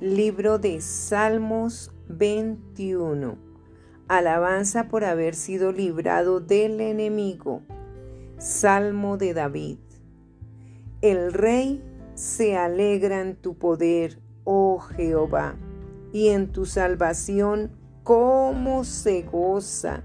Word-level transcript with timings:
Libro 0.00 0.58
de 0.58 0.82
Salmos 0.82 1.90
21. 2.08 3.38
Alabanza 4.08 4.88
por 4.88 5.04
haber 5.04 5.34
sido 5.34 5.72
librado 5.72 6.40
del 6.40 6.82
enemigo. 6.82 7.62
Salmo 8.36 9.16
de 9.16 9.32
David. 9.32 9.78
El 11.00 11.32
rey 11.32 11.82
se 12.12 12.58
alegra 12.58 13.22
en 13.22 13.36
tu 13.36 13.56
poder, 13.56 14.20
oh 14.44 14.80
Jehová, 14.80 15.56
y 16.12 16.28
en 16.28 16.52
tu 16.52 16.66
salvación, 16.66 17.70
cómo 18.02 18.84
se 18.84 19.22
goza. 19.22 20.02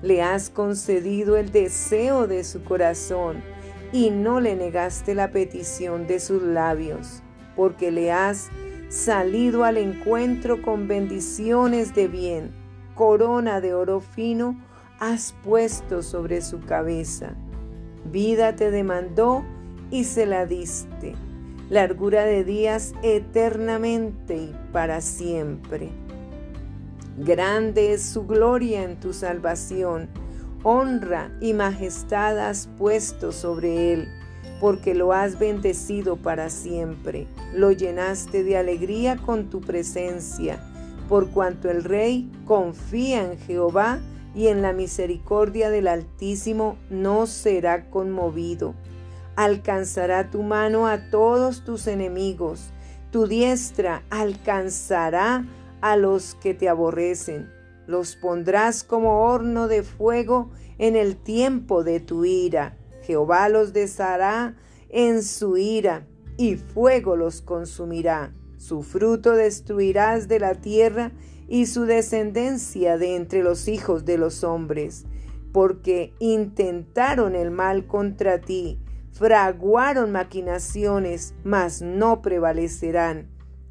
Le 0.00 0.22
has 0.22 0.48
concedido 0.48 1.36
el 1.36 1.52
deseo 1.52 2.26
de 2.26 2.44
su 2.44 2.64
corazón 2.64 3.42
y 3.92 4.08
no 4.08 4.40
le 4.40 4.56
negaste 4.56 5.14
la 5.14 5.32
petición 5.32 6.06
de 6.06 6.18
sus 6.18 6.42
labios, 6.42 7.22
porque 7.54 7.90
le 7.90 8.10
has 8.10 8.48
salido 8.92 9.64
al 9.64 9.78
encuentro 9.78 10.60
con 10.60 10.86
bendiciones 10.86 11.94
de 11.94 12.08
bien, 12.08 12.52
corona 12.94 13.62
de 13.62 13.72
oro 13.72 14.00
fino 14.00 14.54
has 15.00 15.34
puesto 15.42 16.02
sobre 16.02 16.42
su 16.42 16.60
cabeza. 16.60 17.32
Vida 18.04 18.54
te 18.54 18.70
demandó 18.70 19.46
y 19.90 20.04
se 20.04 20.26
la 20.26 20.44
diste, 20.44 21.14
largura 21.70 22.26
de 22.26 22.44
días 22.44 22.92
eternamente 23.02 24.36
y 24.36 24.54
para 24.72 25.00
siempre. 25.00 25.88
Grande 27.16 27.94
es 27.94 28.02
su 28.02 28.26
gloria 28.26 28.82
en 28.82 29.00
tu 29.00 29.14
salvación, 29.14 30.10
honra 30.64 31.32
y 31.40 31.54
majestad 31.54 32.38
has 32.38 32.66
puesto 32.76 33.32
sobre 33.32 33.94
él 33.94 34.21
porque 34.62 34.94
lo 34.94 35.12
has 35.12 35.40
bendecido 35.40 36.14
para 36.14 36.48
siempre. 36.48 37.26
Lo 37.52 37.72
llenaste 37.72 38.44
de 38.44 38.56
alegría 38.56 39.16
con 39.16 39.50
tu 39.50 39.60
presencia, 39.60 40.60
por 41.08 41.30
cuanto 41.30 41.68
el 41.68 41.82
Rey 41.82 42.30
confía 42.46 43.24
en 43.24 43.38
Jehová 43.40 43.98
y 44.36 44.46
en 44.46 44.62
la 44.62 44.72
misericordia 44.72 45.68
del 45.68 45.88
Altísimo 45.88 46.76
no 46.90 47.26
será 47.26 47.90
conmovido. 47.90 48.76
Alcanzará 49.34 50.30
tu 50.30 50.44
mano 50.44 50.86
a 50.86 51.10
todos 51.10 51.64
tus 51.64 51.88
enemigos, 51.88 52.70
tu 53.10 53.26
diestra 53.26 54.04
alcanzará 54.10 55.44
a 55.80 55.96
los 55.96 56.36
que 56.36 56.54
te 56.54 56.68
aborrecen. 56.68 57.50
Los 57.88 58.14
pondrás 58.14 58.84
como 58.84 59.24
horno 59.24 59.66
de 59.66 59.82
fuego 59.82 60.50
en 60.78 60.94
el 60.94 61.16
tiempo 61.16 61.82
de 61.82 61.98
tu 61.98 62.24
ira 62.24 62.76
Jehová 63.02 63.48
los 63.48 63.72
deshará 63.72 64.56
en 64.88 65.22
su 65.22 65.56
ira, 65.56 66.06
y 66.36 66.56
fuego 66.56 67.16
los 67.16 67.42
consumirá. 67.42 68.34
Su 68.56 68.82
fruto 68.82 69.32
destruirás 69.32 70.28
de 70.28 70.40
la 70.40 70.54
tierra, 70.54 71.12
y 71.48 71.66
su 71.66 71.84
descendencia 71.84 72.96
de 72.96 73.14
entre 73.14 73.42
los 73.42 73.68
hijos 73.68 74.04
de 74.04 74.16
los 74.16 74.42
hombres, 74.42 75.04
porque 75.52 76.14
intentaron 76.18 77.34
el 77.34 77.50
mal 77.50 77.86
contra 77.86 78.40
ti, 78.40 78.78
fraguaron 79.12 80.12
maquinaciones, 80.12 81.34
mas 81.44 81.82
no 81.82 82.22
prevalecerán, 82.22 83.28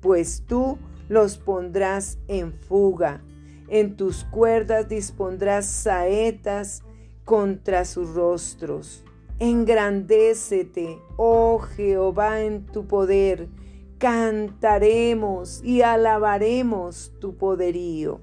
pues 0.00 0.42
tú 0.46 0.78
los 1.08 1.38
pondrás 1.38 2.18
en 2.28 2.52
fuga. 2.52 3.22
En 3.68 3.96
tus 3.96 4.24
cuerdas 4.24 4.88
dispondrás 4.88 5.64
saetas 5.64 6.82
contra 7.24 7.86
sus 7.86 8.10
rostros. 8.10 9.04
Engrandécete, 9.44 11.00
oh 11.16 11.58
Jehová, 11.58 12.42
en 12.42 12.64
tu 12.64 12.86
poder. 12.86 13.48
Cantaremos 13.98 15.60
y 15.64 15.82
alabaremos 15.82 17.12
tu 17.18 17.36
poderío. 17.36 18.20